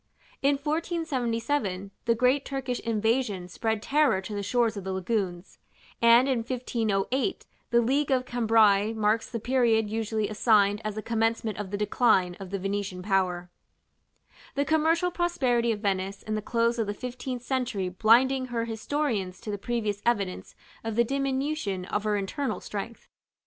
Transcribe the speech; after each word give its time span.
In 0.41 0.55
1477, 0.55 1.91
the 2.05 2.15
great 2.15 2.43
Turkish 2.43 2.79
invasion 2.79 3.47
spread 3.47 3.83
terror 3.83 4.19
to 4.19 4.33
the 4.33 4.41
shores 4.41 4.75
of 4.75 4.83
the 4.83 4.91
lagoons; 4.93 5.59
and 6.01 6.27
in 6.27 6.39
1508 6.39 7.45
the 7.69 7.81
league 7.81 8.09
of 8.09 8.25
Cambrai 8.25 8.93
marks 8.93 9.29
the 9.29 9.39
period 9.39 9.91
usually 9.91 10.27
assigned 10.27 10.81
as 10.83 10.95
the 10.95 11.03
commencement 11.03 11.59
of 11.59 11.69
the 11.69 11.77
decline 11.77 12.35
of 12.39 12.49
the 12.49 12.57
Venetian 12.57 13.03
power; 13.03 13.51
the 14.55 14.65
commercial 14.65 15.11
prosperity 15.11 15.71
of 15.71 15.81
Venice 15.81 16.23
in 16.23 16.33
the 16.33 16.41
close 16.41 16.79
of 16.79 16.87
the 16.87 16.95
fifteenth 16.95 17.43
century 17.43 17.87
blinding 17.89 18.47
her 18.47 18.65
historians 18.65 19.39
to 19.41 19.51
the 19.51 19.57
previous 19.59 20.01
evidence 20.03 20.55
of 20.83 20.95
the 20.95 21.03
diminution 21.03 21.85
of 21.85 22.05
her 22.05 22.17
internal 22.17 22.59
strength. 22.59 23.07